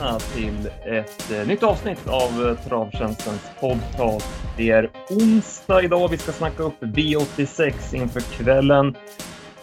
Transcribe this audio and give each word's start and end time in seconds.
välkomna 0.00 0.18
till 0.18 0.70
ett 0.84 1.30
eh, 1.30 1.46
nytt 1.46 1.62
avsnitt 1.62 2.08
av 2.08 2.46
eh, 2.46 2.68
Travtjänstens 2.68 3.42
podcast. 3.60 4.26
Det 4.56 4.70
är 4.70 4.90
onsdag 5.10 5.82
idag. 5.82 6.08
Vi 6.08 6.18
ska 6.18 6.32
snacka 6.32 6.62
upp 6.62 6.80
V86 6.80 7.94
inför 7.94 8.20
kvällen. 8.20 8.96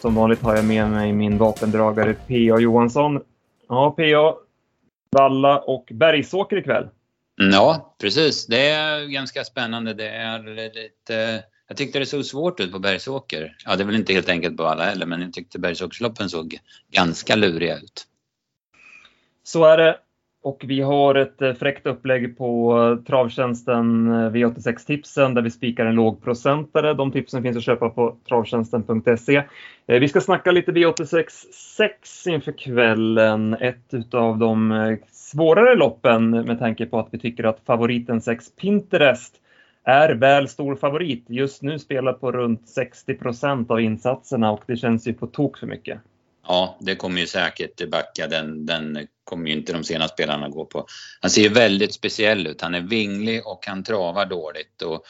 Som 0.02 0.16
vanligt 0.16 0.42
har 0.42 0.56
jag 0.56 0.66
med 0.66 0.90
mig 0.90 1.14
min 1.14 1.38
vapendragare 1.38 2.14
P.A. 2.14 2.60
Johansson. 2.60 3.22
Ja, 3.70 3.92
P.A. 3.92 4.36
Valla 5.12 5.60
och 5.60 5.88
Bergsåker 5.92 6.58
ikväll. 6.58 6.88
Ja, 7.36 7.96
precis. 8.02 8.46
Det 8.46 8.70
är 8.70 9.06
ganska 9.06 9.44
spännande. 9.44 9.94
Det 9.94 10.10
är 10.10 10.40
lite... 10.74 11.44
Jag 11.68 11.78
tyckte 11.78 12.00
det 12.00 12.06
såg 12.06 12.26
svårt 12.26 12.60
ut 12.60 12.72
på 12.72 12.80
Bergsåker. 12.80 13.56
Ja, 13.66 13.76
det 13.76 13.84
är 13.84 13.86
väl 13.86 13.96
inte 13.96 14.14
helt 14.14 14.30
enkelt 14.30 14.58
på 14.58 14.66
alla 14.66 14.84
heller, 14.84 15.06
men 15.06 15.22
jag 15.22 15.34
tyckte 15.34 15.60
Bergsåkersloppen 15.60 16.30
såg 16.30 16.60
ganska 16.92 17.36
luriga 17.36 17.78
ut. 17.78 18.08
Så 19.44 19.66
är 19.66 19.78
det. 19.78 19.98
Och 20.42 20.64
vi 20.68 20.82
har 20.82 21.16
ett 21.16 21.42
eh, 21.42 21.54
fräckt 21.54 21.88
upplägg 21.88 22.38
på 22.38 22.78
eh, 22.78 23.04
travtjänsten 23.04 24.08
eh, 24.08 24.32
V86-tipsen 24.32 25.34
där 25.34 25.42
vi 25.42 25.52
spikar 25.52 25.86
en 25.86 25.96
lågprocentare. 25.96 26.94
De 26.94 27.12
tipsen 27.12 27.44
finns 27.44 27.58
att 27.58 27.64
köpa 27.64 27.90
på 27.90 28.16
travtjänsten.se. 28.28 29.44
Vi 29.86 30.08
ska 30.08 30.22
snacka 30.22 30.52
lite 30.52 30.72
V86 30.72 31.26
6 31.78 32.28
inför 32.28 32.52
kvällen. 32.52 33.54
Ett 33.54 34.14
av 34.14 34.38
de 34.38 34.98
svårare 35.12 35.76
loppen 35.76 36.30
med 36.30 36.60
tanke 36.60 36.86
på 36.86 37.00
att 37.00 37.08
vi 37.12 37.20
tycker 37.20 37.44
att 37.44 37.60
favoriten 37.66 38.22
6 38.22 38.56
Pinterest 38.56 39.36
är 39.84 40.16
väl 40.16 40.48
stor 40.48 40.76
favorit. 40.76 41.26
Just 41.28 41.62
nu 41.62 41.80
spelar 41.80 42.14
på 42.14 42.32
runt 42.32 42.70
60 42.70 43.14
procent 43.14 43.72
av 43.72 43.82
insatserna 43.82 44.52
och 44.52 44.64
det 44.68 44.78
känns 44.78 45.08
ju 45.08 45.14
på 45.14 45.28
tok 45.28 45.58
för 45.58 45.68
mycket. 45.68 46.00
Ja, 46.48 46.78
det 46.80 46.96
kommer 46.96 47.22
ju 47.22 47.28
säkert 47.28 47.90
backa. 47.90 48.28
Den, 48.28 48.66
den 48.66 49.08
kommer 49.24 49.48
ju 49.48 49.54
inte 49.54 49.74
de 49.74 49.84
sena 49.84 50.08
spelarna 50.08 50.50
gå 50.50 50.66
på. 50.66 50.86
Han 51.22 51.32
ser 51.32 51.42
ju 51.42 51.50
väldigt 51.50 51.94
speciell 51.94 52.48
ut. 52.48 52.62
Han 52.62 52.76
är 52.76 52.82
vinglig 52.82 53.48
och 53.48 53.68
han 53.68 53.84
travar 53.84 54.26
dåligt. 54.26 54.82
Och 54.82 55.04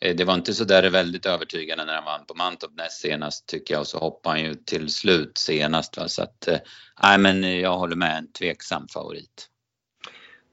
eh, 0.00 0.16
det 0.16 0.24
var 0.24 0.34
inte 0.34 0.54
så 0.54 0.64
där 0.64 0.90
väldigt 0.90 1.26
övertygande 1.26 1.84
när 1.84 1.94
han 1.94 2.04
vann 2.04 2.26
på 2.26 2.34
Mantorp 2.34 2.70
näst 2.76 3.00
senast 3.00 3.48
tycker 3.48 3.74
jag 3.74 3.80
och 3.80 3.86
så 3.86 3.98
hoppade 3.98 4.38
han 4.38 4.44
ju 4.44 4.54
till 4.54 4.88
slut 4.88 5.38
senast. 5.38 5.96
Va? 5.96 6.08
Så 6.08 6.22
att, 6.22 6.48
eh, 6.48 6.58
nej 7.02 7.18
men 7.18 7.60
jag 7.60 7.78
håller 7.78 7.96
med, 7.96 8.16
en 8.16 8.32
tveksam 8.32 8.88
favorit. 8.88 9.46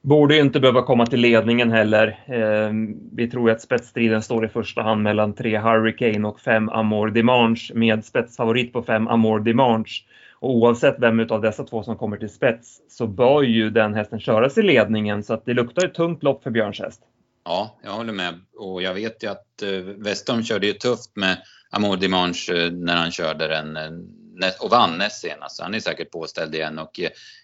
Borde 0.01 0.35
ju 0.35 0.41
inte 0.41 0.59
behöva 0.59 0.81
komma 0.81 1.05
till 1.05 1.19
ledningen 1.19 1.71
heller. 1.71 2.07
Eh, 2.27 2.71
vi 3.11 3.29
tror 3.29 3.51
att 3.51 3.61
spetsstriden 3.61 4.21
står 4.21 4.45
i 4.45 4.49
första 4.49 4.81
hand 4.81 5.03
mellan 5.03 5.35
tre 5.35 5.57
Hurricane 5.57 6.27
och 6.27 6.39
fem 6.39 6.69
Amour 6.69 7.07
Dimanche 7.07 7.73
med 7.73 8.05
spetsfavorit 8.05 8.73
på 8.73 8.83
fem 8.83 9.07
Amour 9.07 9.39
Dimanche. 9.39 10.03
Och 10.39 10.49
oavsett 10.49 10.95
vem 10.99 11.19
av 11.29 11.41
dessa 11.41 11.63
två 11.63 11.83
som 11.83 11.97
kommer 11.97 12.17
till 12.17 12.29
spets 12.29 12.81
så 12.89 13.07
bör 13.07 13.41
ju 13.41 13.69
den 13.69 13.93
hästen 13.93 14.19
köras 14.19 14.57
i 14.57 14.61
ledningen 14.61 15.23
så 15.23 15.33
att 15.33 15.45
det 15.45 15.53
luktar 15.53 15.85
ett 15.85 15.93
tungt 15.93 16.23
lopp 16.23 16.43
för 16.43 16.51
Björns 16.51 16.79
häst. 16.79 17.01
Ja, 17.45 17.79
jag 17.83 17.91
håller 17.91 18.13
med. 18.13 18.41
Och 18.57 18.81
jag 18.81 18.93
vet 18.93 19.23
ju 19.23 19.27
att 19.27 19.61
eh, 19.61 19.69
Westholm 19.79 20.43
körde 20.43 20.67
ju 20.67 20.73
tufft 20.73 21.15
med 21.15 21.37
Amour 21.69 21.97
Dimanche 21.97 22.65
eh, 22.65 22.71
när 22.71 22.95
han 22.95 23.11
körde 23.11 23.47
den 23.47 23.77
eh, 23.77 24.49
och 24.59 24.69
vann 24.69 24.97
näst 24.97 25.21
senast. 25.21 25.55
Så 25.55 25.63
han 25.63 25.73
är 25.73 25.79
säkert 25.79 26.11
påställd 26.11 26.55
igen 26.55 26.79
och 26.79 26.99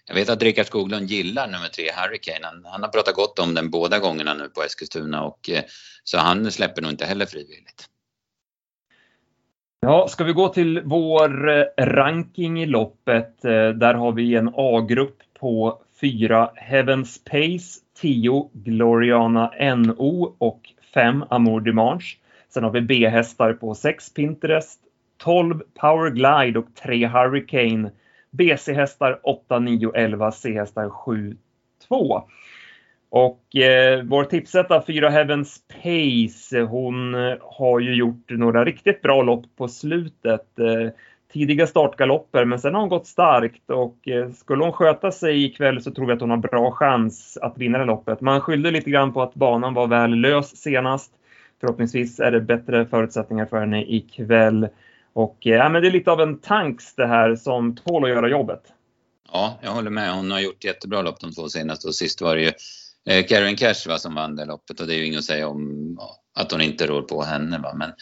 jag 0.06 0.14
vet 0.14 0.28
att 0.28 0.42
Rickard 0.42 0.66
Skoglund 0.66 1.10
gillar 1.10 1.46
nummer 1.46 1.68
tre 1.68 1.90
Hurricane. 1.96 2.46
Han, 2.46 2.64
han 2.64 2.82
har 2.82 2.88
pratat 2.88 3.14
gott 3.14 3.38
om 3.38 3.54
den 3.54 3.70
båda 3.70 3.98
gångerna 3.98 4.34
nu 4.34 4.48
på 4.48 4.62
Eskilstuna 4.62 5.22
och 5.24 5.50
så 6.04 6.18
han 6.18 6.52
släpper 6.52 6.82
nog 6.82 6.90
inte 6.90 7.06
heller 7.06 7.26
frivilligt. 7.26 7.88
Ja, 9.86 10.08
ska 10.08 10.24
vi 10.24 10.32
gå 10.32 10.48
till 10.48 10.80
vår 10.84 11.48
eh, 11.48 11.64
ranking 11.78 12.62
i 12.62 12.66
loppet. 12.66 13.44
Eh, 13.44 13.68
där 13.68 13.94
har 13.94 14.12
vi 14.12 14.34
en 14.34 14.50
A-grupp 14.54 15.16
på 15.40 15.78
4 16.00 16.50
Heavens 16.54 17.24
Pace, 17.24 17.80
10 18.00 18.50
Gloriana 18.52 19.52
NO 19.76 20.34
och 20.38 20.60
5 20.94 21.24
Amour 21.30 21.60
Dimanche. 21.60 22.16
Sen 22.48 22.64
har 22.64 22.70
vi 22.70 22.80
B-hästar 22.80 23.52
på 23.52 23.74
6 23.74 24.14
Pinterest, 24.14 24.80
12 25.18 25.62
Power 25.80 26.10
Glide 26.10 26.58
och 26.58 26.74
3 26.82 27.06
Hurricane. 27.06 27.90
BC-hästar 28.30 29.20
8, 29.22 29.58
9, 29.58 29.92
11, 29.94 30.32
C-hästar 30.32 30.90
7, 30.90 31.36
2. 31.88 32.22
Och 33.16 33.56
eh, 33.56 34.02
vår 34.02 34.24
tipsetta, 34.24 34.82
Fyra 34.86 35.10
Heavens 35.10 35.60
Pace, 35.68 36.58
eh, 36.58 36.68
hon 36.68 37.14
eh, 37.14 37.36
har 37.40 37.80
ju 37.80 37.94
gjort 37.94 38.26
några 38.28 38.64
riktigt 38.64 39.02
bra 39.02 39.22
lopp 39.22 39.44
på 39.56 39.68
slutet. 39.68 40.58
Eh, 40.58 40.92
tidiga 41.32 41.66
startgalopper, 41.66 42.44
men 42.44 42.58
sen 42.58 42.74
har 42.74 42.80
hon 42.80 42.88
gått 42.88 43.06
starkt 43.06 43.70
och 43.70 44.08
eh, 44.08 44.30
skulle 44.30 44.64
hon 44.64 44.72
sköta 44.72 45.12
sig 45.12 45.44
ikväll 45.44 45.82
så 45.82 45.90
tror 45.90 46.06
vi 46.06 46.12
att 46.12 46.20
hon 46.20 46.30
har 46.30 46.36
bra 46.36 46.70
chans 46.70 47.38
att 47.42 47.58
vinna 47.58 47.78
det 47.78 47.84
loppet. 47.84 48.20
Man 48.20 48.40
skyllde 48.40 48.70
lite 48.70 48.90
grann 48.90 49.12
på 49.12 49.22
att 49.22 49.34
banan 49.34 49.74
var 49.74 49.86
väl 49.86 50.10
lös 50.10 50.56
senast. 50.56 51.12
Förhoppningsvis 51.60 52.20
är 52.20 52.30
det 52.30 52.40
bättre 52.40 52.86
förutsättningar 52.86 53.46
för 53.46 53.60
henne 53.60 53.84
ikväll. 53.84 54.68
Och 55.12 55.46
eh, 55.46 55.52
ja, 55.52 55.68
men 55.68 55.82
det 55.82 55.88
är 55.88 55.92
lite 55.92 56.12
av 56.12 56.20
en 56.20 56.38
tanks 56.38 56.94
det 56.94 57.06
här 57.06 57.36
som 57.36 57.76
tål 57.76 58.04
att 58.04 58.10
göra 58.10 58.28
jobbet. 58.28 58.62
Ja, 59.32 59.58
jag 59.62 59.70
håller 59.70 59.90
med. 59.90 60.14
Hon 60.14 60.30
har 60.30 60.40
gjort 60.40 60.64
jättebra 60.64 61.02
lopp 61.02 61.20
de 61.20 61.32
två 61.32 61.48
senaste 61.48 61.88
och 61.88 61.94
sist 61.94 62.20
var 62.20 62.36
det 62.36 62.42
ju 62.42 62.52
eh, 63.10 63.26
Karen 63.26 63.56
Cash 63.56 63.88
va, 63.88 63.98
som 63.98 64.14
vann 64.14 64.36
det 64.36 64.44
loppet 64.44 64.80
och 64.80 64.86
det 64.86 64.94
är 64.94 64.98
ju 64.98 65.06
inget 65.06 65.18
att 65.18 65.24
säga 65.24 65.48
om 65.48 65.98
att 66.34 66.52
hon 66.52 66.60
inte 66.60 66.86
rår 66.86 67.02
på 67.02 67.22
henne. 67.22 67.58
Va? 67.58 67.74
Men 67.74 67.92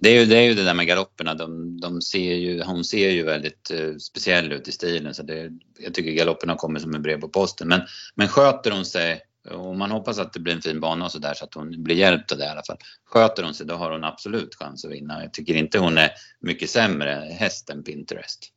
det 0.00 0.10
är, 0.10 0.20
ju, 0.20 0.26
det 0.26 0.36
är 0.36 0.42
ju 0.42 0.54
det 0.54 0.64
där 0.64 0.74
med 0.74 0.86
galopperna. 0.86 1.34
De, 1.34 1.80
de 1.80 2.02
ser 2.02 2.34
ju, 2.34 2.62
hon 2.62 2.84
ser 2.84 3.10
ju 3.10 3.22
väldigt 3.22 3.70
eh, 3.70 3.96
speciell 3.96 4.52
ut 4.52 4.68
i 4.68 4.72
stilen 4.72 5.14
så 5.14 5.22
det, 5.22 5.50
jag 5.78 5.94
tycker 5.94 6.10
galopperna 6.12 6.54
kommer 6.54 6.80
som 6.80 6.94
en 6.94 7.02
brev 7.02 7.20
på 7.20 7.28
posten. 7.28 7.68
Men, 7.68 7.80
men 8.14 8.28
sköter 8.28 8.70
hon 8.70 8.84
sig 8.84 9.20
och 9.48 9.76
man 9.76 9.90
hoppas 9.90 10.18
att 10.18 10.32
det 10.32 10.40
blir 10.40 10.54
en 10.54 10.62
fin 10.62 10.80
bana 10.80 11.04
och 11.04 11.12
sådär 11.12 11.34
så 11.34 11.44
att 11.44 11.54
hon 11.54 11.82
blir 11.82 11.96
hjälpt 11.96 12.32
av 12.32 12.38
det 12.38 12.44
i 12.44 12.48
alla 12.48 12.62
fall. 12.62 12.76
Sköter 13.04 13.42
hon 13.42 13.54
sig 13.54 13.66
då 13.66 13.74
har 13.74 13.90
hon 13.90 14.04
absolut 14.04 14.54
chans 14.54 14.84
att 14.84 14.90
vinna. 14.90 15.22
Jag 15.22 15.32
tycker 15.32 15.54
inte 15.54 15.78
hon 15.78 15.98
är 15.98 16.10
mycket 16.40 16.70
sämre 16.70 17.10
häst 17.38 17.70
än 17.70 17.82
Pinterest. 17.82 18.52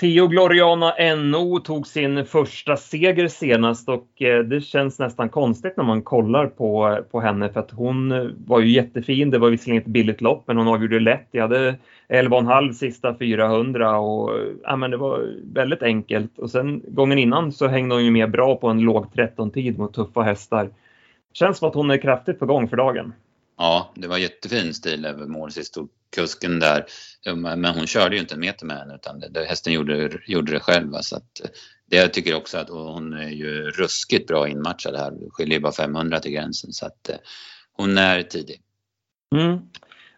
Tio 0.00 0.26
Gloriana 0.26 0.94
NO 1.16 1.58
tog 1.60 1.86
sin 1.86 2.24
första 2.24 2.76
seger 2.76 3.28
senast 3.28 3.88
och 3.88 4.22
eh, 4.22 4.44
det 4.44 4.60
känns 4.60 4.98
nästan 4.98 5.28
konstigt 5.28 5.76
när 5.76 5.84
man 5.84 6.02
kollar 6.02 6.46
på, 6.46 6.98
på 7.10 7.20
henne 7.20 7.52
för 7.52 7.60
att 7.60 7.70
hon 7.70 8.12
eh, 8.12 8.26
var 8.46 8.60
ju 8.60 8.70
jättefin. 8.70 9.30
Det 9.30 9.38
var 9.38 9.50
visserligen 9.50 9.82
ett 9.82 9.88
billigt 9.88 10.20
lopp 10.20 10.44
men 10.46 10.56
hon 10.56 10.68
avgjorde 10.68 11.00
lätt. 11.00 11.28
Jag 11.30 11.42
hade 11.42 11.74
11,5 12.08 12.72
sista 12.72 13.14
400 13.14 13.98
och 13.98 14.38
eh, 14.38 14.46
ja, 14.62 14.76
men 14.76 14.90
det 14.90 14.96
var 14.96 15.34
väldigt 15.54 15.82
enkelt. 15.82 16.38
Och 16.38 16.50
sen 16.50 16.82
gången 16.88 17.18
innan 17.18 17.52
så 17.52 17.66
hängde 17.66 17.94
hon 17.94 18.04
ju 18.04 18.10
med 18.10 18.30
bra 18.30 18.56
på 18.56 18.68
en 18.68 18.80
låg 18.80 19.06
13-tid 19.06 19.78
mot 19.78 19.94
tuffa 19.94 20.22
hästar. 20.22 20.70
Känns 21.32 21.58
som 21.58 21.68
att 21.68 21.74
hon 21.74 21.90
är 21.90 21.96
kraftigt 21.96 22.38
på 22.38 22.46
gång 22.46 22.68
för 22.68 22.76
dagen. 22.76 23.12
Ja, 23.58 23.92
det 23.94 24.08
var 24.08 24.18
jättefin 24.18 24.74
stil 24.74 25.04
över 25.04 25.26
mål 25.26 25.50
sist 25.50 25.76
och 25.76 25.88
kusken 26.16 26.58
där. 26.58 26.84
Men 27.34 27.64
hon 27.64 27.86
körde 27.86 28.14
ju 28.16 28.20
inte 28.20 28.34
en 28.34 28.40
meter 28.40 28.66
med 28.66 28.78
henne 28.78 28.94
utan 28.94 29.20
det, 29.20 29.44
hästen 29.44 29.72
gjorde, 29.72 30.10
gjorde 30.26 30.52
det 30.52 30.60
själv. 30.60 30.92
Så 31.00 31.16
att, 31.16 31.40
det 31.90 31.96
jag 31.96 32.12
tycker 32.12 32.36
också 32.36 32.58
att 32.58 32.68
hon 32.68 33.12
är 33.12 33.28
ju 33.28 33.70
ruskigt 33.70 34.28
bra 34.28 34.48
inmatchad 34.48 34.96
här. 34.96 35.12
Skiljer 35.30 35.60
bara 35.60 35.72
500 35.72 36.20
till 36.20 36.32
gränsen 36.32 36.72
så 36.72 36.86
att 36.86 37.08
eh, 37.08 37.16
hon 37.72 37.98
är 37.98 38.22
tidig. 38.22 38.60
Mm. 39.36 39.58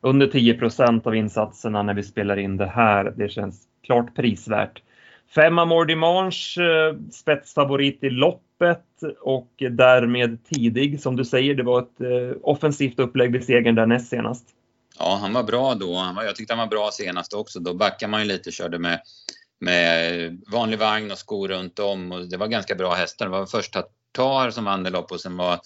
Under 0.01 0.27
10 0.27 0.55
procent 0.55 1.07
av 1.07 1.17
insatserna 1.17 1.83
när 1.83 1.95
vi 1.95 2.03
spelar 2.03 2.37
in 2.37 2.57
det 2.57 2.67
här. 2.67 3.15
Det 3.17 3.29
känns 3.29 3.63
klart 3.83 4.17
prisvärt. 4.17 4.83
Fem 5.35 5.59
Amor 5.59 5.85
Dimanche, 5.85 6.63
eh, 6.63 6.97
spetsfavorit 7.11 8.05
i 8.05 8.11
lopp 8.11 8.43
öppet 8.61 9.19
och 9.21 9.51
därmed 9.71 10.45
tidig. 10.45 11.01
Som 11.01 11.17
du 11.17 11.25
säger, 11.25 11.55
det 11.55 11.63
var 11.63 11.79
ett 11.79 12.01
eh, 12.01 12.39
offensivt 12.43 12.99
upplägg 12.99 13.33
vid 13.33 13.45
segern 13.45 13.75
där 13.75 13.87
näst 13.87 14.09
senast. 14.09 14.45
Ja, 14.99 15.19
han 15.21 15.33
var 15.33 15.43
bra 15.43 15.75
då. 15.75 15.95
Han 15.95 16.15
var, 16.15 16.25
jag 16.25 16.37
tyckte 16.37 16.55
han 16.55 16.69
var 16.69 16.77
bra 16.77 16.91
senast 16.93 17.35
också. 17.35 17.61
Då 17.61 17.75
backade 17.75 18.11
man 18.11 18.21
ju 18.21 18.29
lite, 18.29 18.51
körde 18.51 18.79
med, 18.79 19.01
med 19.61 20.41
vanlig 20.53 20.79
vagn 20.79 21.11
och 21.11 21.19
skor 21.19 21.49
runt 21.49 21.79
om 21.79 22.13
och 22.13 22.29
det 22.29 22.37
var 22.37 22.47
ganska 22.47 22.75
bra 22.75 22.95
hästar. 22.95 23.27
Det 23.27 23.31
var 23.31 23.47
först 23.47 23.73
Tatar 23.73 24.51
som 24.51 24.65
vann 24.65 24.83
det 24.83 24.91
lopp 24.91 25.13
och 25.13 25.21
sen 25.21 25.37
var 25.37 25.61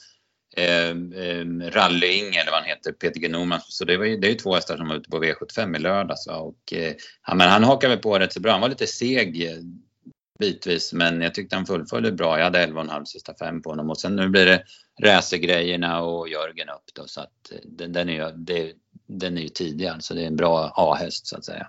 eh, 0.57 0.89
eh, 0.89 1.45
rally 1.71 2.19
eller 2.19 2.51
vad 2.51 2.61
han 2.61 2.69
heter, 2.69 2.93
Peter 2.93 3.21
G. 3.21 3.29
Norman. 3.29 3.61
Så 3.69 3.85
det, 3.85 3.97
var 3.97 4.05
ju, 4.05 4.17
det 4.17 4.27
är 4.27 4.31
ju 4.31 4.39
två 4.39 4.55
hästar 4.55 4.77
som 4.77 4.89
var 4.89 4.97
ute 4.97 5.11
på 5.11 5.25
V75 5.25 5.77
i 5.77 5.79
lördags. 5.79 6.27
Och, 6.27 6.73
eh, 6.73 6.93
han, 7.23 7.39
men 7.39 7.49
han 7.49 7.65
hakade 7.65 7.95
väl 7.95 8.03
på 8.03 8.19
rätt 8.19 8.33
så 8.33 8.41
bra. 8.41 8.53
Han 8.53 8.61
var 8.61 8.69
lite 8.69 8.87
seg 8.87 9.61
bitvis 10.39 10.93
men 10.93 11.21
jag 11.21 11.35
tyckte 11.35 11.57
han 11.57 11.67
fullföljde 11.67 12.13
bra. 12.13 12.39
Jag 12.39 12.45
hade 12.45 12.67
11,5 12.67 13.05
sista 13.05 13.35
fem 13.35 13.63
på 13.63 13.71
honom 13.71 13.91
och 13.91 14.01
sen 14.01 14.17
nu 14.17 14.29
blir 14.29 14.47
det 14.47 14.63
racergrejerna 15.03 16.03
och 16.03 16.29
Jörgen 16.29 16.69
upp 16.69 16.95
då 16.95 17.03
så 17.07 17.21
att 17.21 17.53
eh, 17.53 17.59
den, 17.65 17.93
den, 17.93 18.09
är, 18.09 18.13
ju, 18.13 18.37
det, 18.37 18.73
den 19.07 19.39
är 19.39 19.43
ju 19.43 19.49
tidig 19.49 19.87
alltså. 19.87 20.15
Det 20.15 20.23
är 20.23 20.27
en 20.27 20.37
bra 20.37 20.73
A-häst 20.77 21.27
så 21.27 21.37
att 21.37 21.45
säga. 21.45 21.69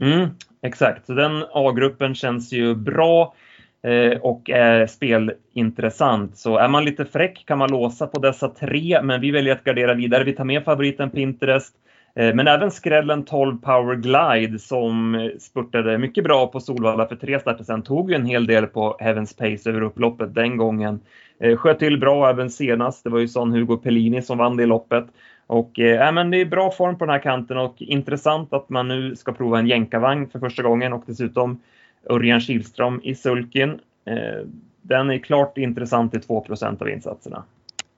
Mm, 0.00 0.28
exakt, 0.62 1.06
så 1.06 1.12
den 1.12 1.44
A-gruppen 1.52 2.14
känns 2.14 2.52
ju 2.52 2.74
bra. 2.74 3.34
Eh, 3.82 4.18
och 4.18 4.50
är 4.50 4.86
spelintressant. 4.86 6.38
Så 6.38 6.56
är 6.56 6.68
man 6.68 6.84
lite 6.84 7.04
fräck 7.04 7.44
kan 7.46 7.58
man 7.58 7.70
låsa 7.70 8.06
på 8.06 8.20
dessa 8.20 8.48
tre, 8.48 9.02
men 9.02 9.20
vi 9.20 9.30
väljer 9.30 9.54
att 9.54 9.64
gardera 9.64 9.94
vidare. 9.94 10.24
Vi 10.24 10.32
tar 10.32 10.44
med 10.44 10.64
favoriten 10.64 11.10
Pinterest. 11.10 11.74
Eh, 12.14 12.34
men 12.34 12.48
även 12.48 12.70
skrällen 12.70 13.24
12 13.24 13.58
Power 13.58 13.94
Glide 13.94 14.58
som 14.58 15.30
spurtade 15.40 15.98
mycket 15.98 16.24
bra 16.24 16.46
på 16.46 16.60
Solvalla 16.60 17.06
för 17.06 17.16
tre 17.16 17.40
starter 17.40 17.64
sen 17.64 17.82
tog 17.82 18.10
ju 18.10 18.16
en 18.16 18.26
hel 18.26 18.46
del 18.46 18.66
på 18.66 18.96
Heavens 19.00 19.36
Pace 19.36 19.70
över 19.70 19.80
upploppet 19.80 20.34
den 20.34 20.56
gången. 20.56 21.00
Eh, 21.40 21.56
sköt 21.56 21.78
till 21.78 21.98
bra 21.98 22.30
även 22.30 22.50
senast. 22.50 23.04
Det 23.04 23.10
var 23.10 23.18
ju 23.18 23.28
sån 23.28 23.52
Hugo 23.52 23.76
Pellini 23.76 24.22
som 24.22 24.38
vann 24.38 24.56
det 24.56 24.66
loppet. 24.66 25.04
Och 25.46 25.78
äh, 25.78 26.12
men 26.12 26.30
det 26.30 26.40
är 26.40 26.44
bra 26.44 26.70
form 26.70 26.98
på 26.98 27.04
den 27.04 27.12
här 27.12 27.22
kanten 27.22 27.58
och 27.58 27.74
intressant 27.78 28.52
att 28.52 28.68
man 28.68 28.88
nu 28.88 29.16
ska 29.16 29.32
prova 29.32 29.58
en 29.58 29.66
jänkarvagn 29.66 30.28
för 30.28 30.38
första 30.38 30.62
gången 30.62 30.92
och 30.92 31.02
dessutom 31.06 31.60
Örjan 32.10 32.40
Kihlström 32.40 33.00
i 33.04 33.14
sulken. 33.14 33.80
Den 34.82 35.10
är 35.10 35.18
klart 35.18 35.58
intressant 35.58 36.14
i 36.14 36.18
2% 36.18 36.82
av 36.82 36.88
insatserna. 36.88 37.44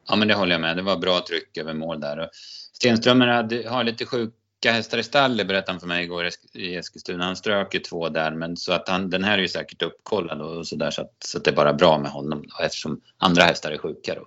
Ja, 0.09 0.17
men 0.17 0.29
det 0.29 0.35
håller 0.35 0.53
jag 0.53 0.61
med. 0.61 0.77
Det 0.77 0.83
var 0.83 0.97
bra 0.97 1.21
tryck 1.29 1.59
över 1.59 1.75
mål 1.75 2.01
där. 2.01 2.29
Stenströmer 2.73 3.27
hade, 3.27 3.69
har 3.69 3.85
lite 3.85 4.07
sjuka 4.07 4.33
hästar 4.65 4.99
i 4.99 5.03
stallet 5.03 5.49
berättade 5.49 5.73
han 5.73 5.81
för 5.81 5.87
mig 5.87 6.05
igår 6.05 6.29
i 6.55 6.77
Eskilstuna. 6.77 7.25
Han 7.25 7.37
strök 7.37 7.75
ju 7.75 7.81
två 7.81 8.09
där, 8.09 8.31
men 8.31 8.57
så 8.57 8.73
att 8.73 8.89
han, 8.89 9.11
den 9.11 9.25
här 9.25 9.39
är 9.39 9.43
ju 9.43 9.49
säkert 9.49 9.83
uppkollad 9.83 10.41
och 10.41 10.67
så 10.67 10.77
där 10.77 10.91
så 10.91 11.03
att, 11.03 11.13
så 11.25 11.39
att 11.39 11.45
det 11.45 11.51
är 11.51 11.57
bara 11.57 11.73
bra 11.73 11.99
med 11.99 12.11
honom 12.11 12.43
då, 12.43 12.65
eftersom 12.65 13.01
andra 13.19 13.43
hästar 13.43 13.73
är 13.73 13.79
sjuka 13.79 14.15
då. 14.15 14.27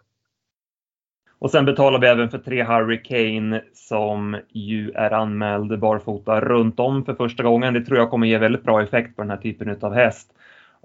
Och 1.40 1.52
sen 1.52 1.66
betalar 1.66 2.00
vi 2.00 2.08
även 2.08 2.30
för 2.30 2.38
tre 2.38 2.64
Hurricane 2.64 3.64
som 3.74 4.38
ju 4.50 4.92
är 4.92 5.12
anmäld 5.12 5.80
barfota 5.80 6.42
runt 6.42 6.80
om 6.80 7.06
för 7.06 7.14
första 7.14 7.44
gången. 7.44 7.74
Det 7.74 7.86
tror 7.86 7.98
jag 7.98 8.10
kommer 8.10 8.28
ge 8.28 8.38
väldigt 8.38 8.64
bra 8.64 8.84
effekt 8.84 9.16
på 9.16 9.22
den 9.22 9.32
här 9.32 9.38
typen 9.38 9.78
av 9.82 9.94
häst. 9.94 10.35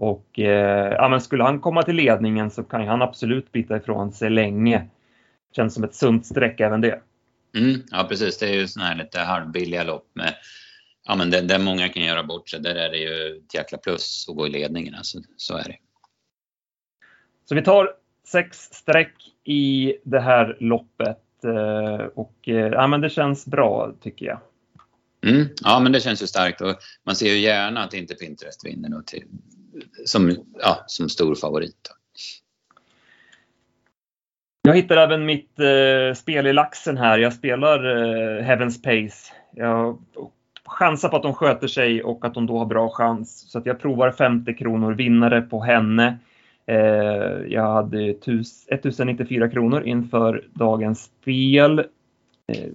Och 0.00 0.38
eh, 0.38 0.92
ja, 0.92 1.08
men 1.08 1.20
skulle 1.20 1.44
han 1.44 1.60
komma 1.60 1.82
till 1.82 1.96
ledningen 1.96 2.50
så 2.50 2.62
kan 2.62 2.88
han 2.88 3.02
absolut 3.02 3.52
bita 3.52 3.76
ifrån 3.76 4.12
sig 4.12 4.30
länge. 4.30 4.86
Känns 5.56 5.74
som 5.74 5.84
ett 5.84 5.94
sunt 5.94 6.26
streck 6.26 6.60
även 6.60 6.80
det. 6.80 7.02
Mm, 7.56 7.82
ja 7.90 8.06
precis, 8.08 8.38
det 8.38 8.48
är 8.48 8.54
ju 8.54 8.68
sådana 8.68 8.88
här 8.88 8.96
lite 8.96 9.20
halvbilliga 9.20 9.84
lopp 9.84 10.10
med 10.14 10.34
Ja 11.04 11.16
men 11.16 11.30
där, 11.30 11.42
där 11.42 11.58
många 11.58 11.88
kan 11.88 12.02
göra 12.02 12.22
bort 12.22 12.48
sig, 12.48 12.60
där 12.60 12.74
är 12.74 12.90
det 12.90 12.96
ju 12.96 13.36
ett 13.36 13.54
jäkla 13.54 13.78
plus 13.78 14.26
att 14.28 14.36
gå 14.36 14.46
i 14.46 14.50
ledningen. 14.50 14.94
Alltså, 14.94 15.18
så 15.36 15.56
är 15.56 15.64
det. 15.64 15.76
Så 17.44 17.54
vi 17.54 17.62
tar 17.62 17.94
sex 18.26 18.58
streck 18.58 19.14
i 19.44 19.94
det 20.04 20.20
här 20.20 20.56
loppet 20.60 21.44
eh, 21.44 22.06
och 22.14 22.48
eh, 22.48 22.72
ja, 22.72 22.86
men 22.86 23.00
det 23.00 23.10
känns 23.10 23.46
bra 23.46 23.92
tycker 24.00 24.26
jag. 24.26 24.40
Mm, 25.26 25.46
ja 25.62 25.80
men 25.80 25.92
det 25.92 26.00
känns 26.00 26.22
ju 26.22 26.26
starkt 26.26 26.60
och 26.60 26.76
man 27.06 27.16
ser 27.16 27.26
ju 27.26 27.38
gärna 27.38 27.84
att 27.84 27.94
inte 27.94 28.14
Pinterest 28.14 28.66
vinner 28.66 28.88
då 28.88 29.02
till, 29.02 29.24
som, 30.04 30.36
ja, 30.60 30.84
som 30.86 31.08
stor 31.08 31.34
favorit. 31.34 31.90
Jag 34.62 34.74
hittar 34.74 34.96
även 34.96 35.26
mitt 35.26 35.58
eh, 35.60 36.14
spel 36.16 36.46
i 36.46 36.52
laxen 36.52 36.96
här. 36.96 37.18
Jag 37.18 37.32
spelar 37.32 37.84
eh, 37.84 38.44
Heavens 38.44 38.82
Pace. 38.82 39.32
Jag 39.56 39.98
chansar 40.64 41.08
på 41.08 41.16
att 41.16 41.22
de 41.22 41.34
sköter 41.34 41.68
sig 41.68 42.02
och 42.02 42.24
att 42.24 42.34
de 42.34 42.46
då 42.46 42.58
har 42.58 42.66
bra 42.66 42.90
chans. 42.90 43.50
Så 43.50 43.58
att 43.58 43.66
jag 43.66 43.80
provar 43.80 44.10
50 44.10 44.54
kronor 44.54 44.92
vinnare 44.92 45.42
på 45.42 45.60
henne. 45.60 46.18
Eh, 46.66 46.76
jag 47.48 47.72
hade 47.72 48.10
1094 48.10 49.48
kronor 49.48 49.82
inför 49.82 50.44
dagens 50.52 51.04
spel. 51.04 51.78
Eh, 51.78 52.70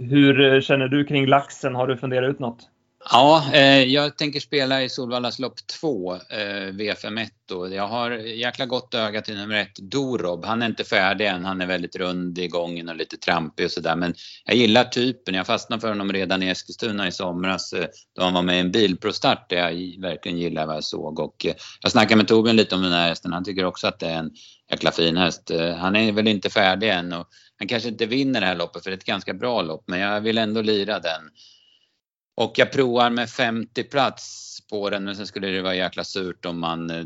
hur 0.00 0.40
eh, 0.40 0.60
känner 0.60 0.88
du 0.88 1.04
kring 1.04 1.26
laxen? 1.26 1.74
Har 1.74 1.86
du 1.86 1.96
funderat 1.96 2.30
ut 2.30 2.38
något? 2.38 2.70
Ja, 3.08 3.44
eh, 3.52 3.82
jag 3.82 4.18
tänker 4.18 4.40
spela 4.40 4.82
i 4.82 4.88
Solvallas 4.88 5.38
lopp 5.38 5.66
2, 5.66 6.14
eh, 6.14 6.72
V51 6.72 7.28
då. 7.48 7.74
Jag 7.74 7.88
har 7.88 8.10
jäkla 8.10 8.66
gott 8.66 8.94
öga 8.94 9.22
till 9.22 9.36
nummer 9.36 9.54
1, 9.54 9.68
Dorob. 9.78 10.44
Han 10.44 10.62
är 10.62 10.66
inte 10.66 10.84
färdig 10.84 11.26
än, 11.26 11.44
han 11.44 11.60
är 11.60 11.66
väldigt 11.66 11.96
rund 11.96 12.38
i 12.38 12.48
gången 12.48 12.88
och 12.88 12.96
lite 12.96 13.16
trampig 13.16 13.64
och 13.64 13.70
sådär. 13.70 13.96
Men 13.96 14.14
jag 14.44 14.56
gillar 14.56 14.84
typen, 14.84 15.34
jag 15.34 15.46
fastnade 15.46 15.80
för 15.80 15.88
honom 15.88 16.12
redan 16.12 16.42
i 16.42 16.48
Eskilstuna 16.48 17.08
i 17.08 17.12
somras 17.12 17.72
eh, 17.72 17.86
då 18.16 18.22
han 18.22 18.34
var 18.34 18.42
med 18.42 18.56
i 18.56 18.60
en 18.60 18.72
bilprostart 18.72 19.50
där 19.50 19.56
jag 19.56 20.00
verkligen 20.02 20.38
gillar 20.38 20.66
vad 20.66 20.76
jag 20.76 20.84
såg. 20.84 21.18
Och 21.18 21.46
eh, 21.46 21.54
jag 21.80 21.92
snackade 21.92 22.16
med 22.16 22.28
Torbjörn 22.28 22.56
lite 22.56 22.74
om 22.74 22.82
den 22.82 22.92
här 22.92 23.08
hästen, 23.08 23.32
han 23.32 23.44
tycker 23.44 23.64
också 23.64 23.86
att 23.86 23.98
det 23.98 24.06
är 24.06 24.18
en 24.18 24.30
jäkla 24.70 24.90
fin 24.90 25.16
häst. 25.16 25.50
Eh, 25.50 25.74
han 25.74 25.96
är 25.96 26.12
väl 26.12 26.28
inte 26.28 26.50
färdig 26.50 26.90
än 26.90 27.12
och 27.12 27.28
han 27.58 27.68
kanske 27.68 27.88
inte 27.88 28.06
vinner 28.06 28.40
det 28.40 28.46
här 28.46 28.56
loppet 28.56 28.82
för 28.82 28.90
det 28.90 28.94
är 28.94 28.98
ett 28.98 29.04
ganska 29.04 29.34
bra 29.34 29.62
lopp 29.62 29.84
men 29.86 30.00
jag 30.00 30.20
vill 30.20 30.38
ändå 30.38 30.62
lira 30.62 30.98
den. 30.98 31.22
Och 32.40 32.52
jag 32.56 32.72
provar 32.72 33.10
med 33.10 33.28
50 33.28 33.84
plats 33.84 34.58
på 34.70 34.90
den 34.90 35.04
men 35.04 35.16
sen 35.16 35.26
skulle 35.26 35.46
det 35.46 35.62
vara 35.62 35.74
jäkla 35.74 36.04
surt 36.04 36.46
om 36.46 36.60
man 36.60 36.90
eh, 36.90 37.02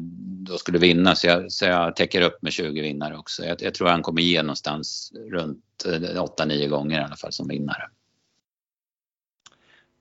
då 0.49 0.59
skulle 0.59 0.79
vinna 0.79 1.15
så 1.15 1.27
jag, 1.27 1.53
så 1.53 1.65
jag 1.65 1.97
täcker 1.97 2.23
upp 2.23 2.43
med 2.43 2.53
20 2.53 2.83
vinnare 2.83 3.17
också. 3.17 3.45
Jag, 3.45 3.63
jag 3.63 3.75
tror 3.75 3.89
han 3.89 4.03
kommer 4.03 4.23
ge 4.23 4.43
någonstans 4.43 5.13
runt 5.31 5.65
eh, 5.87 6.23
8-9 6.23 6.69
gånger 6.69 7.01
i 7.01 7.05
alla 7.05 7.17
fall 7.17 7.33
som 7.33 7.49
vinnare. 7.49 7.83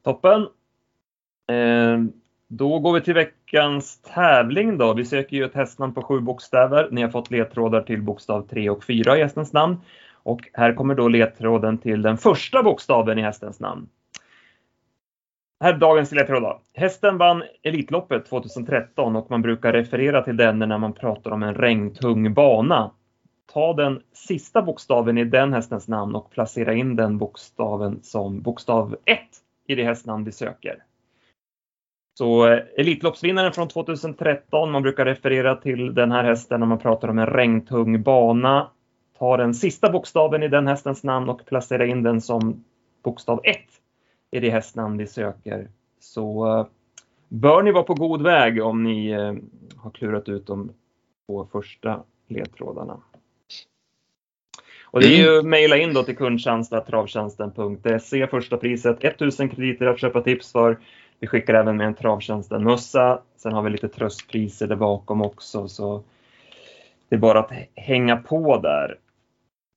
Toppen! 0.03 0.41
Eh, 1.47 1.99
då 2.47 2.79
går 2.79 2.93
vi 2.93 3.01
till 3.01 3.13
veckans 3.13 4.01
tävling 4.01 4.77
då. 4.77 4.93
Vi 4.93 5.05
söker 5.05 5.37
ju 5.37 5.45
ett 5.45 5.55
hästnamn 5.55 5.93
på 5.93 6.01
sju 6.01 6.19
bokstäver. 6.19 6.87
Ni 6.91 7.01
har 7.01 7.09
fått 7.09 7.31
ledtrådar 7.31 7.81
till 7.81 8.01
bokstav 8.01 8.47
3 8.47 8.69
och 8.69 8.83
4 8.83 9.17
i 9.17 9.21
hästens 9.21 9.53
namn. 9.53 9.77
Och 10.13 10.49
här 10.53 10.73
kommer 10.73 10.95
då 10.95 11.07
ledtråden 11.07 11.77
till 11.77 12.01
den 12.01 12.17
första 12.17 12.63
bokstaven 12.63 13.19
i 13.19 13.21
hästens 13.21 13.59
namn. 13.59 13.89
Här 15.63 15.73
är 15.73 15.77
dagens 15.77 16.11
ledtråd. 16.11 16.59
Hästen 16.73 17.17
vann 17.17 17.43
Elitloppet 17.61 18.25
2013 18.25 19.15
och 19.15 19.31
man 19.31 19.41
brukar 19.41 19.73
referera 19.73 20.21
till 20.21 20.37
den 20.37 20.59
när 20.59 20.77
man 20.77 20.93
pratar 20.93 21.31
om 21.31 21.43
en 21.43 21.55
regntung 21.55 22.33
bana. 22.33 22.91
Ta 23.53 23.73
den 23.73 24.01
sista 24.13 24.61
bokstaven 24.61 25.17
i 25.17 25.25
den 25.25 25.53
hästens 25.53 25.87
namn 25.87 26.15
och 26.15 26.31
placera 26.31 26.73
in 26.73 26.95
den 26.95 27.17
bokstaven 27.17 27.99
som 28.01 28.41
bokstav 28.41 28.95
1 29.05 29.19
i 29.67 29.75
det 29.75 29.83
hästnamn 29.83 30.23
vi 30.23 30.31
söker. 30.31 30.83
Så 32.17 32.47
eh, 32.47 32.59
Elitloppsvinnaren 32.77 33.53
från 33.53 33.67
2013, 33.67 34.71
man 34.71 34.81
brukar 34.81 35.05
referera 35.05 35.55
till 35.55 35.93
den 35.93 36.11
här 36.11 36.23
hästen 36.23 36.59
när 36.59 36.67
man 36.67 36.79
pratar 36.79 37.07
om 37.07 37.19
en 37.19 37.27
regntung 37.27 38.03
bana. 38.03 38.69
Ta 39.19 39.37
den 39.37 39.53
sista 39.53 39.91
bokstaven 39.91 40.43
i 40.43 40.47
den 40.47 40.67
hästens 40.67 41.03
namn 41.03 41.29
och 41.29 41.45
placera 41.45 41.85
in 41.85 42.03
den 42.03 42.21
som 42.21 42.63
bokstav 43.03 43.41
1 43.43 43.57
i 44.33 44.39
det 44.39 44.49
hästnamn 44.49 44.97
vi 44.97 45.07
söker 45.07 45.67
så 45.99 46.57
uh, 46.59 46.65
bör 47.29 47.63
ni 47.63 47.71
vara 47.71 47.83
på 47.83 47.93
god 47.93 48.21
väg 48.21 48.63
om 48.63 48.83
ni 48.83 49.17
uh, 49.17 49.33
har 49.77 49.91
klurat 49.91 50.29
ut 50.29 50.47
de 50.47 50.71
två 51.25 51.47
första 51.51 52.03
ledtrådarna. 52.27 52.97
Och 54.83 55.01
det 55.01 55.07
är 55.07 55.17
ju 55.17 55.33
mm. 55.33 55.49
mejla 55.49 55.77
in 55.77 55.93
då 55.93 56.03
till 56.03 56.17
kundtjänst.travtjänsten.se 56.17 58.27
första 58.27 58.57
priset 58.57 59.03
1000 59.03 59.49
krediter 59.49 59.85
att 59.85 59.99
köpa 59.99 60.21
tips 60.21 60.51
för. 60.51 60.79
Vi 61.19 61.27
skickar 61.27 61.53
även 61.53 61.77
med 61.77 61.87
en 61.87 61.95
Travtjänsten-mössa. 61.95 63.21
Sen 63.37 63.53
har 63.53 63.61
vi 63.61 63.69
lite 63.69 63.87
tröstpriser 63.87 64.67
där 64.67 64.75
bakom 64.75 65.21
också 65.21 65.67
så 65.67 66.03
det 67.09 67.15
är 67.15 67.19
bara 67.19 67.39
att 67.39 67.51
hänga 67.75 68.17
på 68.17 68.57
där. 68.57 68.97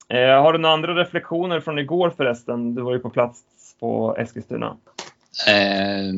Eh, 0.09 0.43
har 0.43 0.53
du 0.53 0.59
några 0.59 0.75
andra 0.75 0.95
reflektioner 0.95 1.61
från 1.61 1.79
igår 1.79 2.11
förresten? 2.11 2.75
Du 2.75 2.83
var 2.83 2.93
ju 2.93 2.99
på 2.99 3.11
plats 3.11 3.43
på 3.81 4.17
Eskilstuna? 4.19 4.77
Eh, 5.47 6.13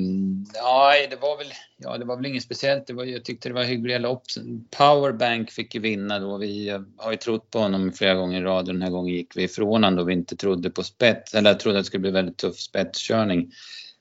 ja, 0.54 0.94
det 1.10 1.16
var 1.20 1.38
väl, 1.38 1.52
ja, 1.76 1.98
det 1.98 2.04
var 2.04 2.16
väl 2.16 2.26
inget 2.26 2.42
speciellt. 2.42 2.86
Det 2.86 2.92
var, 2.92 3.04
jag 3.04 3.24
tyckte 3.24 3.48
det 3.48 3.54
var 3.54 3.64
hyggliga 3.64 3.98
lopp. 3.98 4.22
Powerbank 4.78 5.50
fick 5.50 5.74
ju 5.74 5.80
vinna 5.80 6.18
då. 6.18 6.36
Vi 6.36 6.68
eh, 6.68 6.80
har 6.96 7.10
ju 7.10 7.16
trott 7.16 7.50
på 7.50 7.58
honom 7.58 7.92
flera 7.92 8.14
gånger 8.14 8.40
i 8.40 8.44
rad. 8.44 8.66
Den 8.66 8.82
här 8.82 8.90
gången 8.90 9.14
gick 9.14 9.36
vi 9.36 9.42
ifrån 9.42 9.68
honom 9.68 9.96
då 9.96 10.04
vi 10.04 10.12
inte 10.12 10.36
trodde 10.36 10.70
på 10.70 10.82
spets, 10.82 11.34
eller 11.34 11.54
trodde 11.54 11.78
att 11.78 11.84
det 11.84 11.86
skulle 11.86 12.00
bli 12.00 12.10
väldigt 12.10 12.36
tuff 12.36 12.56
spetskörning 12.56 13.52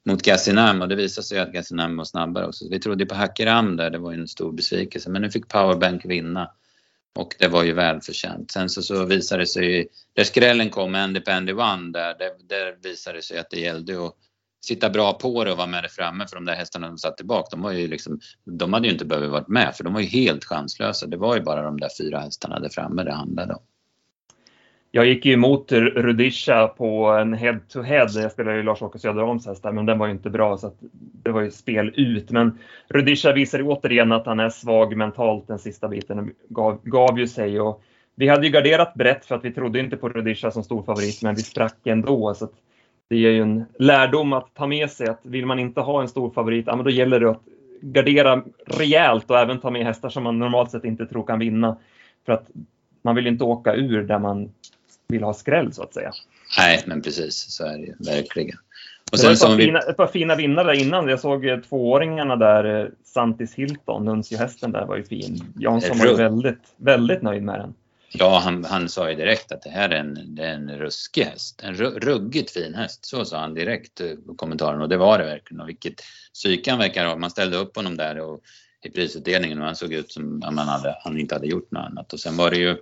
mot 0.05 0.21
Gassinam 0.21 0.81
och 0.81 0.87
det 0.87 0.95
visade 0.95 1.27
sig 1.27 1.39
att 1.39 1.53
Gassinam 1.53 1.97
var 1.97 2.05
snabbare 2.05 2.47
också. 2.47 2.65
vi 2.69 2.79
trodde 2.79 3.05
på 3.05 3.15
Hackeram 3.15 3.77
där, 3.77 3.89
det 3.89 3.97
var 3.97 4.11
ju 4.11 4.19
en 4.19 4.27
stor 4.27 4.51
besvikelse. 4.51 5.09
Men 5.09 5.21
nu 5.21 5.31
fick 5.31 5.47
Powerbank 5.47 6.05
vinna. 6.05 6.51
Och 7.17 7.36
det 7.39 7.47
var 7.47 7.63
ju 7.63 7.74
välförtjänt. 7.74 8.51
Sen 8.51 8.69
så, 8.69 8.81
så 8.81 9.05
visade 9.05 9.41
det 9.41 9.47
sig, 9.47 9.88
där 10.13 10.24
skrällen 10.24 10.69
kom, 10.69 10.95
Andy 10.95 11.19
Pandy 11.19 11.53
One, 11.53 11.91
där, 11.91 12.17
där, 12.19 12.31
där 12.50 12.77
visade 12.83 13.17
det 13.17 13.21
sig 13.21 13.38
att 13.38 13.50
det 13.50 13.59
gällde 13.59 14.05
att 14.05 14.15
sitta 14.65 14.89
bra 14.89 15.13
på 15.13 15.43
det 15.43 15.51
och 15.51 15.57
vara 15.57 15.67
med 15.67 15.83
det 15.83 15.89
framme 15.89 16.27
för 16.27 16.36
de 16.36 16.45
där 16.45 16.55
hästarna 16.55 16.88
de 16.88 16.97
satt 16.97 17.17
tillbaka, 17.17 17.47
de 17.51 17.62
var 17.62 17.71
ju 17.71 17.88
liksom, 17.88 18.19
de 18.45 18.74
hade 18.74 18.88
ju 18.88 18.93
inte 18.93 19.05
behövt 19.05 19.31
vara 19.31 19.45
med 19.47 19.75
för 19.75 19.83
de 19.83 19.93
var 19.93 20.01
ju 20.01 20.07
helt 20.07 20.45
chanslösa. 20.45 21.07
Det 21.07 21.17
var 21.17 21.36
ju 21.36 21.41
bara 21.41 21.62
de 21.62 21.79
där 21.79 21.89
fyra 21.97 22.19
hästarna 22.19 22.59
där 22.59 22.69
framme 22.69 23.03
det 23.03 23.13
handlade 23.13 23.53
om. 23.53 23.63
Jag 24.97 25.05
gick 25.05 25.25
ju 25.25 25.33
emot 25.33 25.71
Rudisha 25.71 26.67
på 26.67 27.05
en 27.05 27.33
head-to-head. 27.33 28.07
Jag 28.15 28.31
spelade 28.31 28.57
ju 28.57 28.63
Lars-Åke 28.63 28.99
Söderholms 28.99 29.47
häst 29.47 29.63
där, 29.63 29.71
men 29.71 29.85
den 29.85 29.99
var 29.99 30.07
ju 30.07 30.11
inte 30.11 30.29
bra 30.29 30.57
så 30.57 30.71
det 31.23 31.31
var 31.31 31.41
ju 31.41 31.51
spel 31.51 31.93
ut. 31.95 32.31
Men 32.31 32.59
Rudisha 32.89 33.33
visar 33.33 33.61
återigen 33.63 34.11
att 34.11 34.25
han 34.25 34.39
är 34.39 34.49
svag 34.49 34.97
mentalt 34.97 35.47
den 35.47 35.59
sista 35.59 35.87
biten 35.87 36.19
och 36.19 36.27
gav, 36.49 36.79
gav 36.83 37.19
ju 37.19 37.27
sig. 37.27 37.59
Och 37.61 37.81
vi 38.15 38.27
hade 38.27 38.45
ju 38.47 38.51
garderat 38.51 38.93
brett 38.93 39.25
för 39.25 39.35
att 39.35 39.45
vi 39.45 39.53
trodde 39.53 39.79
inte 39.79 39.97
på 39.97 40.09
Rudisha 40.09 40.51
som 40.51 40.63
stor 40.63 40.83
favorit, 40.83 41.23
men 41.23 41.35
vi 41.35 41.41
sprack 41.41 41.87
ändå. 41.87 42.33
Så 42.33 42.47
det 43.09 43.15
är 43.15 43.31
ju 43.31 43.41
en 43.41 43.65
lärdom 43.79 44.33
att 44.33 44.55
ta 44.55 44.67
med 44.67 44.89
sig 44.89 45.07
att 45.07 45.25
vill 45.25 45.45
man 45.45 45.59
inte 45.59 45.81
ha 45.81 46.01
en 46.01 46.07
stor 46.07 46.29
favorit, 46.29 46.67
ja, 46.67 46.75
men 46.75 46.85
då 46.85 46.91
gäller 46.91 47.19
det 47.19 47.29
att 47.29 47.41
gardera 47.81 48.43
rejält 48.65 49.31
och 49.31 49.37
även 49.37 49.59
ta 49.59 49.69
med 49.69 49.85
hästar 49.85 50.09
som 50.09 50.23
man 50.23 50.39
normalt 50.39 50.71
sett 50.71 50.85
inte 50.85 51.05
tror 51.05 51.27
kan 51.27 51.39
vinna. 51.39 51.77
För 52.25 52.33
att 52.33 52.49
man 53.01 53.15
vill 53.15 53.27
inte 53.27 53.43
åka 53.43 53.75
ur 53.75 54.03
där 54.03 54.19
man 54.19 54.49
vill 55.07 55.23
ha 55.23 55.33
skräll 55.33 55.73
så 55.73 55.83
att 55.83 55.93
säga. 55.93 56.11
Nej, 56.57 56.83
men 56.85 57.01
precis 57.01 57.51
så 57.51 57.65
är 57.65 57.77
det 57.77 57.83
ju 57.83 57.93
verkligen. 57.99 58.57
Och 59.11 59.19
sen, 59.19 59.33
det 59.33 59.45
var 59.45 59.51
ett, 59.51 59.57
par 59.57 59.57
fina, 59.57 59.79
ett 59.79 59.97
par 59.97 60.07
fina 60.07 60.35
vinnare 60.35 60.77
innan. 60.77 61.07
Jag 61.07 61.19
såg 61.19 61.45
eh, 61.45 61.59
tvååringarna 61.59 62.35
där, 62.35 62.81
eh, 62.81 62.87
Santis 63.05 63.53
Hilton, 63.53 64.05
Nuncio-hästen 64.05 64.71
där 64.71 64.85
var 64.85 64.97
ju 64.97 65.03
fin. 65.03 65.53
Jansson 65.59 65.97
var 65.97 66.17
väldigt, 66.17 66.73
väldigt 66.77 67.21
nöjd 67.21 67.43
med 67.43 67.59
den. 67.59 67.73
Ja, 68.11 68.39
han, 68.43 68.65
han 68.65 68.89
sa 68.89 69.09
ju 69.09 69.15
direkt 69.15 69.51
att 69.51 69.61
det 69.61 69.69
här 69.69 69.89
är 69.89 69.99
en, 69.99 70.35
det 70.35 70.43
är 70.43 70.53
en 70.53 70.77
ruskig 70.77 71.23
häst. 71.23 71.61
En 71.63 71.73
ruggigt 71.75 72.51
fin 72.51 72.75
häst. 72.75 73.05
Så 73.05 73.25
sa 73.25 73.39
han 73.39 73.53
direkt 73.53 74.01
i 74.01 74.11
eh, 74.11 74.35
kommentaren 74.35 74.81
och 74.81 74.89
det 74.89 74.97
var 74.97 75.17
det 75.17 75.25
verkligen. 75.25 75.61
Och 75.61 75.69
vilket 75.69 76.01
psyke 76.33 76.71
han 76.71 76.79
verkar 76.79 77.05
ha. 77.05 77.15
Man 77.15 77.29
ställde 77.29 77.57
upp 77.57 77.75
honom 77.75 77.97
där 77.97 78.19
och, 78.19 78.41
i 78.83 78.89
prisutdelningen 78.89 79.59
och 79.59 79.65
han 79.65 79.75
såg 79.75 79.93
ut 79.93 80.11
som 80.11 80.43
om 80.47 80.57
han, 80.57 80.67
hade, 80.67 80.95
han 81.03 81.19
inte 81.19 81.35
hade 81.35 81.47
gjort 81.47 81.71
något 81.71 81.85
annat. 81.85 82.13
Och 82.13 82.19
sen 82.19 82.37
var 82.37 82.49
det 82.49 82.57
ju 82.57 82.77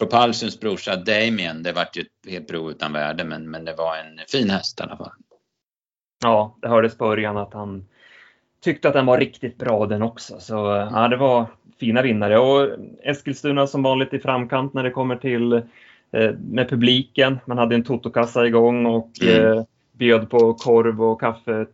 Propulsions 0.00 0.60
brorsa 0.60 0.96
Damien. 0.96 1.62
Det 1.62 1.72
vart 1.72 1.96
ju 1.96 2.00
ett 2.00 2.30
helt 2.32 2.48
prov 2.48 2.70
utan 2.70 2.92
värde 2.92 3.24
men, 3.24 3.50
men 3.50 3.64
det 3.64 3.74
var 3.74 3.96
en 3.96 4.20
fin 4.28 4.50
häst 4.50 4.80
i 4.80 4.82
alla 4.82 4.96
fall. 4.96 5.12
Ja, 6.22 6.56
det 6.62 6.68
hördes 6.68 6.98
på 6.98 7.12
Örjan 7.12 7.36
att 7.36 7.54
han 7.54 7.86
tyckte 8.60 8.88
att 8.88 8.94
den 8.94 9.06
var 9.06 9.18
riktigt 9.18 9.58
bra 9.58 9.86
den 9.86 10.02
också. 10.02 10.40
Så 10.40 10.54
ja, 10.92 11.08
det 11.08 11.16
var 11.16 11.46
fina 11.80 12.02
vinnare 12.02 12.38
och 12.38 12.68
Eskilstuna 13.02 13.66
som 13.66 13.82
vanligt 13.82 14.14
i 14.14 14.18
framkant 14.18 14.74
när 14.74 14.82
det 14.82 14.90
kommer 14.90 15.16
till 15.16 15.52
eh, 15.52 16.30
med 16.50 16.68
publiken. 16.68 17.38
Man 17.44 17.58
hade 17.58 17.74
en 17.74 17.84
totokassa 17.84 18.46
igång 18.46 18.86
och 18.86 19.10
mm. 19.22 19.58
eh, 19.58 19.64
bjöd 19.92 20.30
på 20.30 20.54
korv 20.54 21.02
och 21.02 21.20
kaffe 21.20 21.66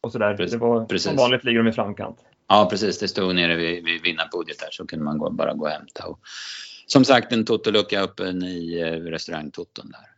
och 0.00 0.12
sådär. 0.12 0.36
Precis. 0.36 0.52
Det 0.52 0.58
var 0.58 0.84
precis. 0.84 1.08
som 1.08 1.16
vanligt 1.16 1.44
ligger 1.44 1.62
de 1.62 1.68
i 1.68 1.72
framkant. 1.72 2.18
Ja 2.48 2.68
precis, 2.70 2.98
det 2.98 3.08
stod 3.08 3.34
nere 3.34 3.56
vid, 3.56 3.84
vid 3.84 4.02
vinnarpodiet 4.02 4.58
där 4.58 4.68
så 4.70 4.86
kunde 4.86 5.04
man 5.04 5.18
gå, 5.18 5.30
bara 5.30 5.54
gå 5.54 5.64
och 5.64 5.70
hämta. 5.70 6.06
Och, 6.06 6.18
som 6.92 7.04
sagt 7.04 7.32
en 7.32 7.44
totolucka 7.44 8.00
öppen 8.00 8.42
i 8.42 8.80
eh, 8.80 9.10
restaurangtoton 9.10 9.90
där. 9.90 10.08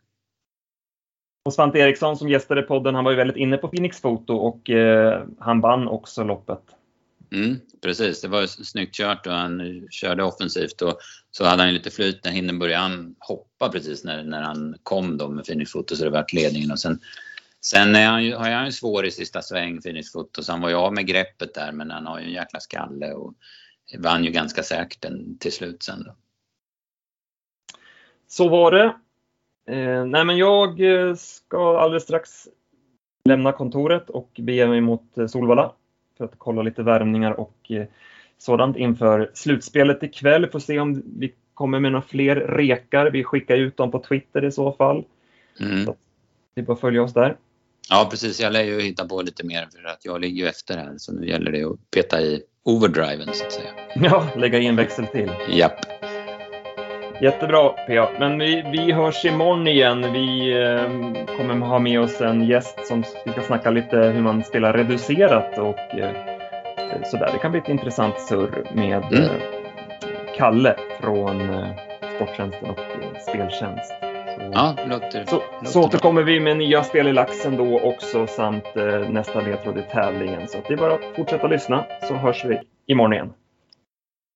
Och 1.45 1.53
Svante 1.53 1.79
Eriksson 1.79 2.17
som 2.17 2.29
gästade 2.29 2.61
podden, 2.61 2.95
han 2.95 3.03
var 3.03 3.11
ju 3.11 3.17
väldigt 3.17 3.37
inne 3.37 3.57
på 3.57 3.67
Phoenix 3.67 4.01
Foto 4.01 4.33
och 4.33 4.69
eh, 4.69 5.23
han 5.39 5.61
vann 5.61 5.87
också 5.87 6.23
loppet. 6.23 6.61
Mm, 7.31 7.59
precis, 7.81 8.21
det 8.21 8.27
var 8.27 8.45
snyggt 8.45 8.95
kört 8.95 9.27
och 9.27 9.33
han 9.33 9.87
körde 9.91 10.23
offensivt 10.23 10.81
och 10.81 10.97
så 11.31 11.45
hade 11.45 11.63
han 11.63 11.73
lite 11.73 11.89
flyt 11.89 12.23
när 12.23 12.31
Hindenburg 12.31 12.73
han 12.73 13.15
hoppa 13.19 13.69
precis 13.69 14.03
när, 14.03 14.23
när 14.23 14.41
han 14.41 14.75
kom 14.83 15.17
då 15.17 15.29
med 15.29 15.45
Phoenix 15.45 15.71
Foto 15.71 15.95
så 15.95 16.03
det 16.03 16.09
vart 16.09 16.33
ledningen 16.33 16.71
och 16.71 16.79
sen 16.79 16.99
Sen 17.63 17.95
är 17.95 18.07
han 18.07 18.23
ju, 18.23 18.35
har 18.35 18.51
han 18.51 18.65
ju 18.65 18.71
svår 18.71 19.05
i 19.05 19.11
sista 19.11 19.41
sväng, 19.41 19.81
Phoenix 19.81 20.11
Foto, 20.11 20.43
så 20.43 20.51
han 20.51 20.61
var 20.61 20.69
ju 20.69 20.75
av 20.75 20.93
med 20.93 21.07
greppet 21.07 21.53
där 21.53 21.71
men 21.71 21.91
han 21.91 22.05
har 22.05 22.19
ju 22.19 22.25
en 22.25 22.31
jäkla 22.31 22.59
skalle 22.59 23.13
och 23.13 23.33
vann 23.97 24.23
ju 24.23 24.31
ganska 24.31 24.63
säkert 24.63 25.01
den 25.01 25.37
till 25.37 25.51
slut 25.51 25.83
sen 25.83 26.03
då. 26.03 26.15
Så 28.31 28.49
var 28.49 28.71
det. 28.71 28.95
Eh, 29.67 30.05
nej 30.05 30.25
men 30.25 30.37
jag 30.37 30.81
eh, 30.81 31.15
ska 31.15 31.79
alldeles 31.79 32.03
strax 32.03 32.47
lämna 33.25 33.51
kontoret 33.51 34.09
och 34.09 34.29
bege 34.39 34.67
mig 34.67 34.81
mot 34.81 35.17
eh, 35.17 35.27
Solvalla 35.27 35.71
för 36.17 36.25
att 36.25 36.33
kolla 36.37 36.61
lite 36.61 36.83
värmningar 36.83 37.31
och 37.31 37.71
sådant 38.37 38.77
inför 38.77 39.31
slutspelet 39.33 40.03
ikväll. 40.03 40.47
Får 40.47 40.59
se 40.59 40.79
om 40.79 41.03
vi 41.19 41.33
kommer 41.53 41.79
med 41.79 41.91
några 41.91 42.05
fler 42.05 42.35
rekar. 42.35 43.11
Vi 43.11 43.23
skickar 43.23 43.57
ut 43.57 43.77
dem 43.77 43.91
på 43.91 43.99
Twitter 43.99 44.45
i 44.45 44.51
så 44.51 44.71
fall. 44.71 45.05
Mm. 45.59 45.85
Så 45.85 45.95
det 46.55 46.61
är 46.61 46.65
bara 46.65 46.73
att 46.73 46.79
följa 46.79 47.03
oss 47.03 47.13
där. 47.13 47.37
Ja 47.89 48.07
precis, 48.11 48.41
jag 48.41 48.53
lär 48.53 48.63
ju 48.63 48.81
hitta 48.81 49.05
på 49.05 49.21
lite 49.21 49.45
mer 49.45 49.67
för 49.75 49.83
att 49.83 50.05
jag 50.05 50.21
ligger 50.21 50.43
ju 50.43 50.49
efter 50.49 50.77
här 50.77 50.93
så 50.97 51.13
nu 51.13 51.27
gäller 51.27 51.51
det 51.51 51.63
att 51.63 51.91
peta 51.95 52.21
i 52.21 52.43
overdriven 52.63 53.33
så 53.33 53.45
att 53.45 53.51
säga. 53.51 53.69
Ja, 53.95 54.27
lägga 54.35 54.59
i 54.59 54.67
en 54.67 54.75
växel 54.75 55.07
till. 55.07 55.31
Japp. 55.49 55.85
Jättebra 57.21 57.69
PA. 57.69 58.09
Men 58.19 58.39
vi, 58.39 58.63
vi 58.71 58.91
hörs 58.91 59.25
imorgon 59.25 59.67
igen. 59.67 60.13
Vi 60.13 60.51
eh, 60.61 61.37
kommer 61.37 61.65
ha 61.65 61.79
med 61.79 61.99
oss 61.99 62.21
en 62.21 62.43
gäst 62.43 62.87
som 62.87 63.03
ska 63.03 63.41
snacka 63.41 63.69
lite 63.69 63.97
hur 63.97 64.21
man 64.21 64.43
spelar 64.43 64.73
reducerat 64.73 65.57
och 65.57 65.99
eh, 65.99 66.11
sådär. 67.03 67.29
Det 67.33 67.39
kan 67.39 67.51
bli 67.51 67.61
ett 67.61 67.69
intressant 67.69 68.19
surr 68.19 68.63
med 68.73 69.03
mm. 69.03 69.23
eh, 69.23 69.31
Kalle 70.37 70.75
från 71.01 71.49
eh, 71.49 71.67
Sporttjänsten 72.15 72.69
och 72.69 72.79
eh, 72.79 73.19
Speltjänst. 73.29 73.93
Så, 74.37 74.51
ja, 74.53 74.75
låter, 74.87 75.25
så, 75.25 75.35
låter 75.35 75.65
så 75.65 75.83
återkommer 75.83 76.23
vi 76.23 76.39
med 76.39 76.57
nya 76.57 76.83
spel 76.83 77.07
i 77.07 77.13
laxen 77.13 77.57
då 77.57 77.79
också 77.79 78.27
samt 78.27 78.75
eh, 78.75 79.09
nästa 79.09 79.41
ledtråd 79.41 79.77
i 79.77 79.83
tävlingen. 79.91 80.47
Så 80.47 80.57
det 80.67 80.73
är 80.73 80.77
bara 80.77 80.93
att 80.93 81.15
fortsätta 81.15 81.47
lyssna 81.47 81.85
så 82.07 82.13
hörs 82.13 82.45
vi 82.45 82.59
imorgon 82.87 83.13
igen. 83.13 83.33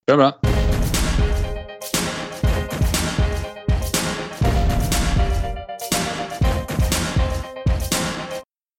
Bra, 0.08 0.18
bra. 0.18 0.55